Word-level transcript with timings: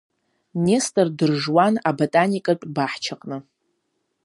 Нестор 0.65 1.07
дыржуан 1.19 1.75
аботаникатә 1.89 2.65
баҳчаҟны. 2.75 3.37